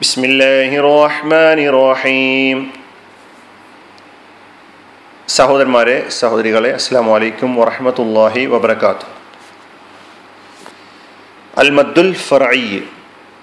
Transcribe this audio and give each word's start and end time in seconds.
بسم 0.00 0.22
الله 0.24 0.70
الرحمن 0.78 1.58
الرحيم 1.66 2.58
സഹോദരന്മാരെ 5.28 5.96
സഹോദരികളെ 6.12 6.70
അസ്സാം 6.72 7.06
വലൈക്കും 7.10 7.50
വറഹമത്തല്ലാഹി 7.56 8.42
വബർക്കാത്തു 8.46 9.06
അൽ 11.54 11.70
മദ്ദുൽ 11.70 12.10
ഫറഈ 12.24 12.64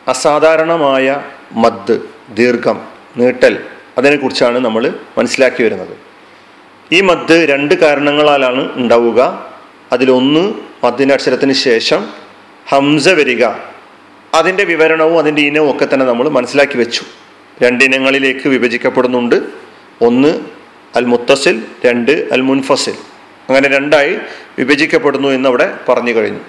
അസാധാരണമായ 0.07 1.05
മദ് 1.57 1.95
ദീർഘം 2.35 2.77
നീട്ടൽ 3.17 3.53
അതിനെക്കുറിച്ചാണ് 3.97 4.57
നമ്മൾ 4.59 4.83
മനസ്സിലാക്കി 5.17 5.61
വരുന്നത് 5.63 5.95
ഈ 6.91 6.99
മദ് 7.01 7.37
രണ്ട് 7.51 7.75
കാരണങ്ങളാലാണ് 7.83 8.63
ഉണ്ടാവുക 8.77 9.21
അതിലൊന്ന് 9.91 10.43
മദ്ദിൻ്റെ 10.83 11.15
അക്ഷരത്തിന് 11.17 11.55
ശേഷം 11.65 12.01
ഹംസ 12.67 13.07
വരിക 13.19 13.43
അതിന്റെ 14.34 14.64
വിവരണവും 14.64 15.18
അതിന്റെ 15.18 15.42
ഇനവും 15.42 15.76
ഒക്കെ 15.76 15.88
തന്നെ 15.94 16.06
നമ്മൾ 16.06 16.28
മനസ്സിലാക്കി 16.28 16.76
വെച്ചു. 16.78 17.02
രണ്ടിനങ്ങളിലേക്ക് 17.62 18.48
വിഭജിക്കപ്പെടുന്നുണ്ട്. 18.48 19.42
ഒന്ന് 20.02 20.40
അൽ 20.96 21.04
മുത്തസിൽ 21.04 21.62
രണ്ട് 21.84 22.28
അൽ 22.32 22.40
മുൻഫസിൽ 22.40 22.94
അങ്ങനെ 23.48 23.68
രണ്ടായി 23.68 24.18
വിഭജിക്കപ്പെടുന്നു 24.58 25.28
എന്നവിടെ 25.28 25.74
പറഞ്ഞു 25.88 26.12
കഴിഞ്ഞു. 26.12 26.40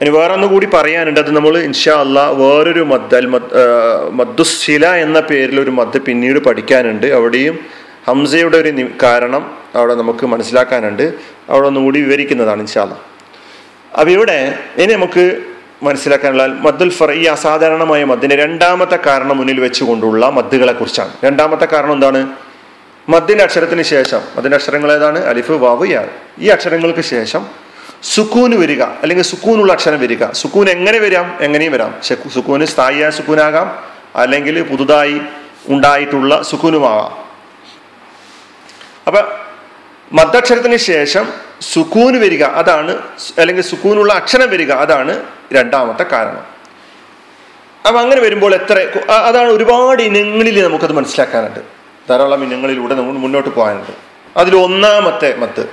ഇനി 0.00 0.10
വേറെ 0.10 0.34
ഒന്ന് 0.34 0.46
കൂടി 0.46 0.66
പറയാനുണ്ട്. 0.66 1.20
അത് 1.20 1.36
നമ്മൾ 1.36 1.58
ഇൻഷാ 1.58 1.94
അല്ല 1.94 2.30
വേറൊരു 2.30 2.80
മദ് 2.80 3.14
അൽ 3.14 3.26
മദ് 3.26 3.50
മദ്ദുസില 4.10 4.86
എന്ന 4.94 5.20
പേരിൽ 5.20 5.60
ഒരു 5.60 5.70
മദ് 5.70 5.98
പിന്നീട് 5.98 6.38
പഠിക്കാനുണ്ട്. 6.38 7.06
അവിടെയും 7.06 7.58
ഹംസയുടെ 8.06 8.56
ഒരു 8.56 8.88
കാരണം 9.02 9.58
അവിടെ 9.74 9.94
നമുക്ക് 9.94 10.26
മനസ്സിലാക്കാനുണ്ട്. 10.26 11.12
അവിടെ 11.50 11.66
ഒന്നുകൂടി 11.66 12.00
വിവരിക്കുന്നതാണ് 12.00 12.60
ഇൻഷാ 12.60 12.82
അല്ല 12.82 12.94
അപ്പം 13.98 14.10
ഇവിടെ 14.10 14.58
ഇനി 14.76 14.92
നമുക്ക് 14.92 15.42
മനസ്സിലാക്കാനുള്ള 15.82 16.46
മദ്ദുൽ 16.46 17.12
ഈ 17.12 17.24
അസാധാരണമായ 17.24 18.04
മദ്ദിന് 18.04 18.34
രണ്ടാമത്തെ 18.34 18.98
കാരണം 19.06 19.36
മുന്നിൽ 19.36 19.60
വെച്ചുകൊണ്ടുള്ള 19.60 20.28
മദ്ദുകളെ 20.28 20.72
കുറിച്ചാണ് 20.72 21.12
രണ്ടാമത്തെ 21.24 21.64
കാരണം 21.64 21.92
എന്താണ്? 21.92 22.30
മദ്ദിന്റെ 23.08 23.44
അക്ഷരത്തിന് 23.44 23.82
ശേഷം. 23.82 24.18
മദ്ദിന്റെ 24.18 24.56
അക്ഷരങ്ങൾ 24.56 24.92
ഏതാണ്? 24.92 25.24
അലിഫ് 25.24 25.50
വാവ് 25.50 25.88
യാ. 25.88 26.06
ഈ 26.38 26.48
അക്ഷരങ്ങൾക്ക് 26.48 27.00
ശേഷം 27.00 27.46
സുക്കൂന് 28.02 28.56
വരിക 28.56 28.82
അല്ലെങ്കിൽ 28.82 29.24
സുക്കൂനുള്ള 29.24 29.72
അക്ഷരം 29.72 30.00
വരിക. 30.00 30.30
സുക്കൂൻ 30.32 30.68
എങ്ങനെ 30.68 30.98
വരാം? 30.98 31.38
എങ്ങനെയും 31.40 31.72
വരാം. 31.72 31.94
സുക്കൂന് 32.34 32.64
സ്ഥായിയായ 32.64 33.10
സുക്കൂനാകാം. 33.10 33.84
അല്ലെങ്കിൽ 34.16 34.62
പുതുതായി 34.62 35.20
ഉണ്ടായിട്ടുള്ള 35.66 36.42
സുക്കൂനുമാകാം. 36.42 37.26
അപ്പൊ 39.06 39.22
മദ്ദക്ഷരത്തിന് 40.12 40.76
ശേഷം 40.76 41.28
സുക്കൂന് 41.60 42.16
വരിക 42.16 42.42
അതാണ് 42.42 42.98
അല്ലെങ്കിൽ 43.38 43.62
സുക്കൂനുള്ള 43.62 44.12
അക്ഷരം 44.12 44.50
വരിക 44.50 44.72
അതാണ് 44.72 45.22
രണ്ടാമത്തെ 45.52 46.02
കാരണം. 46.02 46.44
അപ്പം 47.86 48.00
അങ്ങനെ 48.00 48.20
വരുമ്പോൾ 48.20 48.54
എത്ര 48.54 49.00
അതാണ് 49.10 49.48
ഒരുപാട് 49.48 50.02
ഇനങ്ങളിൽ 50.02 50.64
നമുക്കത് 50.64 50.92
മനസ്സിലാക്കാനുണ്ട്. 50.92 51.60
ധാരാളം 52.08 52.44
ഇനങ്ങളിലൂടെ 52.44 52.94
നമ്മൾ 52.94 53.12
മുന്നോട്ട് 53.12 53.48
പോകാനുണ്ട്. 53.48 53.92
അതിൽ 54.36 54.56
ഒന്നാമത്തെ 54.56 55.36
മത്ത് 55.36 55.68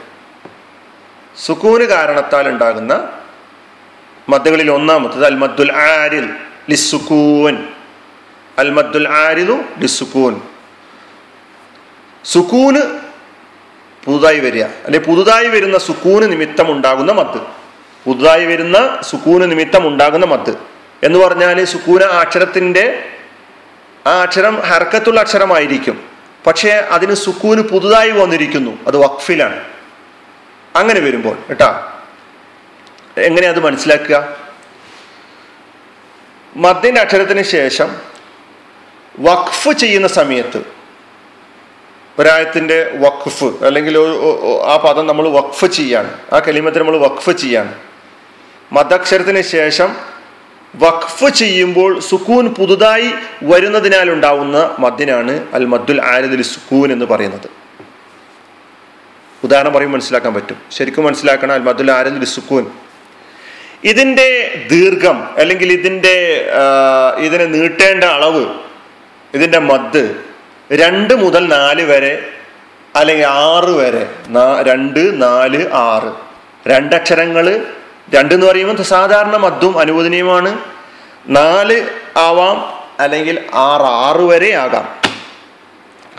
സുക്കൂന് 1.46 1.84
കാരണത്താൽ 1.84 2.50
ഉണ്ടാകുന്ന 2.50 3.10
മദ്ദുകളിൽ 4.30 4.72
ഒന്നാമത്തത് 4.72 5.26
അൽ 5.26 5.36
മദ്ദുൽ 5.36 5.72
ആരിൽ 5.74 6.30
ലിസുക്കൂൻ 6.70 7.68
അൽ 8.60 8.70
മദ്ദുൽ 8.70 9.10
ആരിലു 9.10 9.60
ലിസുക്കൂൻ 9.78 10.42
സുക്കൂന് 12.26 12.82
പുതുതായി 14.06 14.40
വരിക. 14.40 14.64
അല്ലെ 14.64 15.00
പുതുതായി 15.00 15.48
വരുന്ന 15.48 15.78
സുക്കൂന് 15.78 16.32
നിമിത്തം 16.32 16.72
ഉണ്ടാകുന്ന 16.72 17.12
മത്ത് 17.12 17.63
പുതുതായി 18.06 18.46
വരുന്ന 18.46 19.00
സുക്കൂന് 19.02 19.52
നിമിത്തം 19.52 19.88
ഉണ്ടാകുന്ന 19.88 20.26
മത്ത് 20.26 20.58
എന്ന് 21.04 21.20
പറഞ്ഞാൽ 21.20 21.66
സുക്കൂന 21.66 22.04
അക്ഷരത്തിന്റെ 22.04 23.06
ആ 24.08 24.22
അക്ഷരം 24.22 24.60
ഹർക്കത്തുള്ള 24.60 25.20
അക്ഷരമായിരിക്കും. 25.20 26.04
പക്ഷേ 26.48 26.70
അതിന് 26.70 27.14
സുക്കൂന് 27.14 27.62
പുതുതായി 27.62 28.12
വന്നിരിക്കുന്നു. 28.12 28.78
അത് 28.88 28.98
വഖഫിലാണ്. 28.98 29.64
അങ്ങനെ 30.76 31.00
വരുമ്പോൾ 31.00 31.38
കേട്ടാ? 31.50 32.00
എങ്ങനെ 33.18 33.48
അത് 33.48 33.60
മനസ്സിലാക്കുക? 33.60 34.38
മദ്ദിന്റെ 36.56 37.02
അക്ഷരത്തിന് 37.02 37.42
ശേഷം 37.42 37.96
വഖഫ് 39.20 39.72
ചെയ്യുന്ന 39.72 40.08
സമയത്ത് 40.08 40.64
ഒരായത്തിന്റെ 42.20 42.92
വഖഫ് 42.96 43.44
അല്ലെങ്കിൽ 43.44 44.00
ആ 44.66 44.78
പദം 44.78 45.08
നമ്മൾ 45.08 45.30
വഖഫ് 45.30 45.66
ചെയ്യാണ്. 45.66 46.20
ആ 46.34 46.40
കലിമത്തെ 46.40 46.80
നമ്മൾ 46.80 46.98
വഖഫ് 46.98 47.32
ചെയ്യാണ്. 47.32 47.93
മദക്ഷരത്തിന് 48.76 49.42
ശേഷം 49.42 49.90
വഖഫ് 50.76 51.28
ചെയ്യുമ്പോൾ 51.40 52.00
സുക്കൂൻ 52.00 52.46
പുതുതായി 52.60 53.10
വരുന്നതിനാൽ 53.44 54.08
ഉണ്ടാവുന്ന 54.12 54.76
മദ്ദിനാണ് 54.80 55.34
അൽ 55.54 55.66
മദ്ദുൽ 55.66 56.00
ആരിദുൽ 56.06 56.42
സുക്കൂൻ 56.42 56.92
എന്ന് 56.92 57.06
പറയുന്നത്. 57.06 57.50
ഉദാഹരണം 59.44 59.74
പറയും 59.74 59.92
മനസ്സിലാക്കാൻ 59.92 60.34
പറ്റും. 60.34 60.58
ശരിക്കും 60.72 61.04
മനസ്സിലാക്കണം 61.06 61.54
അൽ 61.54 61.62
മദ്ദുൽ 61.62 61.92
ആരിദുൽ 61.92 62.26
സുക്കൂൻ. 62.26 62.66
ഇതിന്റെ 63.84 64.28
ദീർഘം 64.72 65.18
അല്ലെങ്കിൽ 65.38 65.72
ഇതിന്റെ 65.72 66.16
ഇതിനെ 67.18 67.46
നീട്ടേണ്ട 67.46 68.04
അളവ് 68.04 68.44
ഇതിന്റെ 69.34 69.60
മദ് 69.60 70.04
രണ്ട് 70.72 71.14
മുതൽ 71.24 71.48
നാല് 71.48 71.84
വരെ 71.92 72.14
അല്ലെങ്കിൽ 72.96 73.26
ആറ് 73.26 73.72
വരെ 73.80 74.04
രണ്ട് 74.62 75.22
നാല് 75.22 75.62
ആറ്. 75.74 76.12
രണ്ടക്ഷരങ്ങൾ 76.70 77.66
രണ്ട് 78.14 78.34
എന്ന് 78.34 78.48
പറയുമ്പോൾ 78.48 78.84
സാധാരണ 78.84 79.38
മദ്ദും 79.38 79.80
അനുവദനീയമാണ്. 79.80 80.58
നാല് 81.28 81.88
ആവാം 82.18 82.74
അല്ലെങ്കിൽ 83.00 83.46
ആറ് 83.54 83.82
ആറ് 83.82 84.22
വരെ 84.22 84.54
ആകാം. 84.54 84.90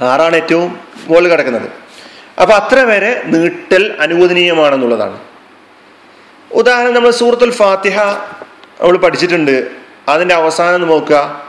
ആറാണ് 0.00 0.36
ഏറ്റവും 0.36 0.80
മുകളിൽ 1.06 1.28
കിടക്കുന്നത്. 1.28 1.70
അപ്പൊ 2.40 2.54
അത്ര 2.54 2.80
വരെ 2.80 3.22
നീട്ടൽ 3.24 3.96
അനുവദനീയമാണെന്നുള്ളതാണ്. 4.00 5.18
ഉദാഹരണം 6.52 6.94
നമ്മൾ 6.94 7.10
സൂറത്തുൽ 7.10 7.50
ഫാത്തിഹ 7.50 8.00
നമ്മൾ 8.80 8.96
പഠിച്ചിട്ടുണ്ട്. 8.96 9.70
അതിന്റെ 10.08 10.34
അവസാനം 10.34 10.86
നോക്കുക. 10.86 11.42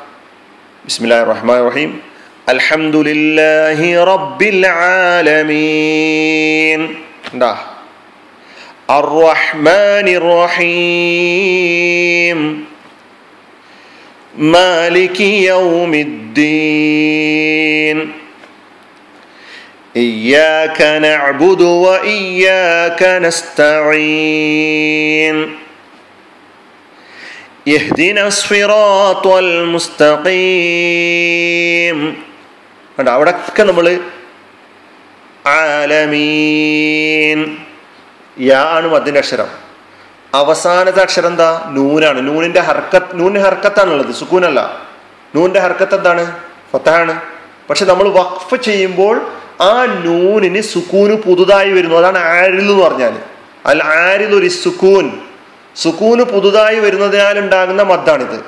ബിസ്മില്ലാ 0.85 1.23
റഹ്മാൻ 1.23 1.69
റഹീം 1.69 2.01
അൽഹംദുലില്ലാഹി 2.47 4.03
റബ്ബിൽ 4.03 4.67
ആലമീൻ. 4.67 6.95
ഉണ്ടാ 7.33 7.74
الرحمن 8.90 10.06
الرحيم 10.20 12.38
مالك 14.36 15.20
يوم 15.20 15.94
الدين 15.94 18.12
إياك 19.96 20.82
نعبد 20.82 21.60
وإياك 21.60 23.02
نستعين 23.26 24.56
يهدنا 27.66 28.26
الصراط 28.26 29.26
المستقيم 29.26 30.38
കണ്ടോ 32.96 33.12
അവിടൊക്കെ 33.12 33.62
നമ്മൾ 33.62 34.00
ആലമീൻ 35.46 37.38
യാ 38.39 38.59
ആണ് 38.59 39.17
അക്ഷരം. 39.17 39.47
അവസാനത്തെ 40.33 41.01
അക്ഷരം 41.01 41.27
എന്താ? 41.27 41.61
നൂനാണ്. 41.67 42.27
നൂനിന്റെ 42.27 42.59
ഹർക്കത്ത് 42.59 43.07
നൂനിന്റെ 43.13 43.39
ഹർക്കത്താണുള്ളത്. 43.39 44.15
സുക്കൂനല്ല. 44.15 44.79
നൂനിന്റെ 45.35 45.59
ഹർക്കത്ത് 45.59 45.95
എന്താണ്? 45.95 46.31
ഫത്താണ്. 46.73 47.21
പക്ഷെ 47.69 47.85
നമ്മൾ 47.85 48.09
വഖഫ് 48.09 48.55
ചെയ്യുമ്പോൾ 48.55 49.21
ആ 49.61 49.85
നൂനിന് 49.85 50.61
സുക്കൂന് 50.61 51.13
പുതുതായി 51.13 51.71
വരുന്നു. 51.71 51.95
അതാണ് 51.95 52.17
ആരിൽ 52.17 52.59
എന്ന് 52.59 52.83
പറഞ്ഞാൽ 52.83 53.17
അൽ 53.65 53.83
ആരിൽ 53.83 54.35
ഒരു 54.35 54.47
സുക്കൂൻ. 54.47 55.11
സുക്കൂന് 55.75 56.23
പുതുതായി 56.23 56.79
വരുന്നതിനാൽ 56.79 57.39
ഉണ്ടാകുന്ന 57.39 57.83
മദ്ദാണിത്. 57.83 58.45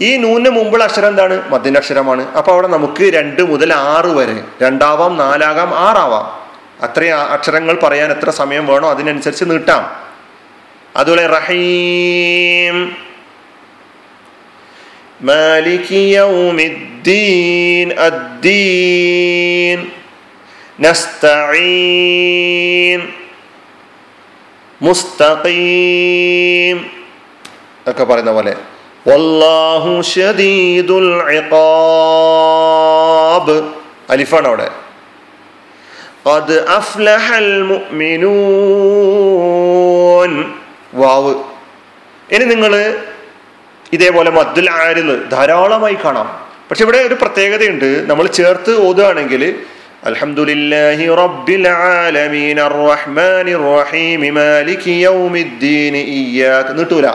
ഈ 0.00 0.16
നൂനിന് 0.16 0.50
മുമ്പുള്ള 0.50 0.84
അക്ഷരം 0.84 1.08
എന്താണ്? 1.08 1.50
മദ്ദിന്റെ 1.50 1.80
അക്ഷരമാണ്. 1.80 2.36
അപ്പൊ 2.36 2.52
അവിടെ 2.52 2.68
നമുക്ക് 2.68 3.02
രണ്ട് 3.02 3.42
മുതൽ 3.42 3.72
ആറ് 3.72 4.06
വരെ 4.06 4.44
രണ്ടാവാം 4.62 5.16
നാലാകാം 5.16 5.74
ആറാവാം 5.74 6.45
അത്രയും 6.82 7.20
അക്ഷരങ്ങൾ 7.20 7.78
പറയാൻ 7.82 8.10
എത്ര 8.10 8.30
സമയം 8.30 8.66
വേണോ 8.66 8.90
അതിനനുസരിച്ച് 8.90 9.44
നീട്ടാം. 9.44 9.96
അതുപോലെ 10.96 11.26
റഹീം. 11.26 12.96
യൗമിദ്ദീൻ 15.90 17.92
അദ്ദീൻ. 17.92 19.90
നസ്തഈൻ. 20.80 23.08
മുസ്തഖീം. 24.82 26.90
ഒക്കെ 27.86 28.04
പറയുന്ന 28.04 28.32
പോലെ. 28.32 28.56
വല്ലാഹു 29.08 30.02
ഷദീദുൽ 30.02 31.12
ഇഖാബ്. 31.12 33.72
അലിഫാണ് 34.10 34.48
അവിടെ 34.48 34.85
ഖദ് 36.26 36.56
അഫ്ലഹൽ 36.78 37.50
മുഅ്മിനൂൻ 37.72 38.30
വാവ്. 40.94 41.34
ഇനി 42.34 42.44
നിങ്ങൾ 42.44 42.72
ഇതേപോലെ 43.92 44.30
മദ്ദുൽ 44.30 44.70
ആരിൽ 44.70 45.26
ധാരാളമായി 45.34 45.96
കാണാം. 46.04 46.28
പക്ഷെ 46.70 46.84
ഇവിടെ 46.84 46.98
ഒരു 46.98 47.14
പ്രത്യേകതയുണ്ട്. 47.14 48.10
നമ്മൾ 48.10 48.26
ചേർത്ത് 48.38 48.72
ഓതുകയാണെങ്കിൽ 48.86 49.42
അൽഹംദുലില്ലാഹി 50.08 51.04
റബ്ബിൽ 51.22 51.68
ആലമീൻ 51.68 52.60
അർറഹ്മാനിർ 52.60 53.64
റഹീം 53.78 54.34
മാലികി 54.34 54.90
യൗമിദ്ദീൻ 55.06 55.96
ഇയ്യാക. 55.96 56.66
നിട്ടൂല. 56.80 57.06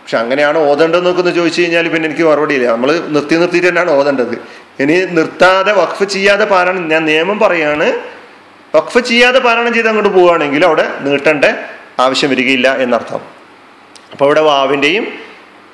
പക്ഷെ 0.00 0.16
അങ്ങനെയാണ് 0.22 0.58
ഓതേണ്ടതെന്നൊക്കെ 0.70 1.22
ഒന്ന് 1.22 1.34
ചോദിച്ചു 1.34 1.62
കഴിഞ്ഞാൽ 1.62 1.88
പിന്നെ 1.88 2.08
എനിക്ക് 2.08 2.24
മറുപടിയില്ല 2.30 2.66
നമ്മൾ 2.74 2.90
നിർത്തി 3.14 3.34
നിർത്തിയിട്ട് 3.34 3.68
തന്നെയാണ് 3.68 3.90
ഓതേണ്ടത്. 3.90 4.36
ഇനി 4.78 5.04
നിർത്താതെ 5.04 5.72
വഖഫ് 5.72 6.04
ചെയ്യാതെ 6.04 6.44
പാരായണം 6.44 6.88
ഞാൻ 6.88 7.04
നിയമം 7.04 7.38
പറയാണ്. 7.38 7.92
വഖഫ് 8.76 8.98
ചെയ്യാതെ 8.98 9.38
പാരായണം 9.38 9.74
ചെയ്ത് 9.74 9.88
അങ്ങോട്ട് 9.88 10.08
പോവുകയാണെങ്കിൽ 10.08 10.64
അവിടെ 10.64 10.86
നീട്ടേണ്ട 11.00 11.44
ആവശ്യം 12.00 12.30
വരികയില്ല 12.30 12.76
എന്നർത്ഥം. 12.76 13.20
അപ്പോൾ 14.12 14.24
ഇവിടെ 14.24 14.40
വാവിന്റെയും 14.40 15.06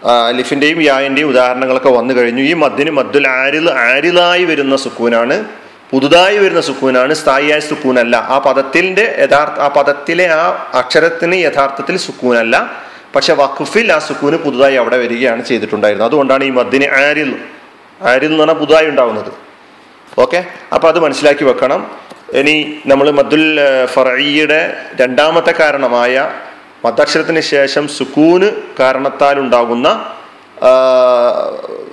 അലിഫിന്റെയും 0.09 0.83
യായന്റെയും 0.83 1.29
ഉദാഹരണങ്ങളൊക്കെ 1.29 1.89
വന്നു 1.89 2.15
കഴിഞ്ഞു. 2.15 2.43
ഈ 2.43 2.53
മദ്ദിന് 2.53 2.91
മദ്ദുൽ 2.91 3.29
ആരിൽ 3.29 3.71
ആരിലായി 3.71 4.45
വരുന്ന 4.45 4.77
സുക്കൂനാണ് 4.77 5.45
പുതുതായി 5.91 6.39
വരുന്ന 6.39 6.61
സുക്കൂനാണ് 6.61 7.15
സ്ഥായിയായ 7.15 7.61
സുക്കൂനല്ല. 7.61 8.17
ആ 8.17 8.39
പദത്തിന്റെ 8.39 9.17
യഥാർത്ഥ 9.19 9.61
ആ 9.61 9.69
പദത്തിലെ 9.69 10.27
ആ 10.29 10.71
അക്ഷരത്തിന് 10.75 11.35
യഥാർത്ഥത്തിൽ 11.35 11.97
സുക്കൂനല്ല. 11.97 12.85
പക്ഷെ 13.17 13.33
വഖഫിൽ 13.33 13.93
ആ 13.93 13.99
സുക്കൂന് 13.99 14.37
പുതുതായി 14.37 14.75
അവിടെ 14.75 14.97
വരികയാണ് 14.97 15.45
ചെയ്തിട്ടുണ്ടായിരുന്നത്. 15.45 16.09
അതുകൊണ്ടാണ് 16.09 16.45
ഈ 16.45 16.51
മദ്ദിന് 16.51 16.85
ആരിൽ 16.95 17.31
ആരിൽ 18.01 18.27
എന്ന് 18.27 18.39
പറഞ്ഞാൽ 18.39 18.55
പുതുതായി 18.55 18.87
ഉണ്ടാവുന്നത്. 18.87 19.33
ഓക്കെ 20.19 20.47
അപ്പോൾ 20.73 20.89
അത് 20.89 21.01
മനസ്സിലാക്കി 21.01 21.45
വെക്കണം. 21.45 21.91
ഇനി 22.35 22.81
നമ്മൾ 22.87 23.11
മദ്ദുൽ 23.11 23.59
ഫറയുടെ 23.87 24.77
രണ്ടാമത്തെ 25.01 25.55
കാരണമായ 25.61 26.31
മദ്ദക്ഷരത്തിന് 26.85 27.41
ശേഷം 27.41 27.89
സുക്കൂന് 27.89 28.51
കാരണത്താൽ 28.81 29.41
ഉണ്ടാകുന്ന 29.41 30.13
ആ, 30.63 30.71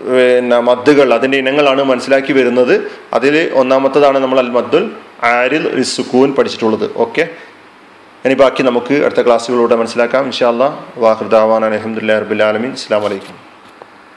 പിന്നെ 0.06 0.60
മദ്ദുകൾ 0.60 1.14
അതിന്റെ 1.14 1.38
ഇനങ്ങളാണ് 1.38 1.84
മനസ്സിലാക്കി 1.84 2.34
വരുന്നത്. 2.34 2.92
അതിൽ 3.14 3.52
ഒന്നാമത്തതാണ് 3.54 4.18
നമ്മൾ 4.20 4.40
അൽ 4.40 4.50
മദ്ദുൽ 4.50 4.92
ആരിൽ 5.24 5.84
സുക്കൂൻ 5.84 6.36
പഠിച്ചിട്ടുള്ളത്. 6.36 6.92
ഓക്കെ 6.96 7.30
ഇനി 8.26 8.34
ബാക്കി 8.34 8.64
നമുക്ക് 8.64 8.94
അടുത്ത 9.06 9.22
ക്ലാസ്സുകളിലൂടെ 9.22 9.76
മനസ്സിലാക്കാം. 9.76 10.26
ഇൻഷാ 10.26 10.50
വാഹൃദാവാൻ 10.98 11.66
അലഹമുല്ലാ 11.66 12.20
റബുലാലമീൻ 12.20 12.72
അസ്സാം 12.72 13.04
വലൈക്കും 13.04 13.53